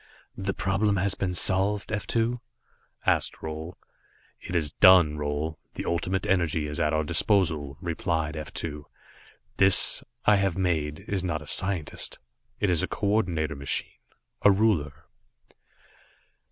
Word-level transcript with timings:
"The 0.35 0.55
problem 0.55 0.97
has 0.97 1.13
been 1.13 1.35
solved, 1.35 1.91
F 1.91 2.07
2?" 2.07 2.41
asked 3.05 3.35
Roal. 3.43 3.75
"It 4.41 4.55
is 4.55 4.71
done, 4.71 5.15
Roal. 5.15 5.57
The 5.75 5.85
Ultimate 5.85 6.25
Energy 6.25 6.65
is 6.65 6.79
at 6.79 6.91
our 6.91 7.03
disposal," 7.03 7.77
replied 7.79 8.35
F 8.35 8.51
2. 8.51 8.87
"This, 9.57 10.03
I 10.25 10.37
have 10.37 10.57
made, 10.57 11.01
is 11.07 11.23
not 11.23 11.43
a 11.43 11.45
scientist. 11.45 12.17
It 12.59 12.71
is 12.71 12.81
a 12.81 12.87
coordinator 12.87 13.55
machine 13.55 13.99
a 14.41 14.49
ruler." 14.49 15.05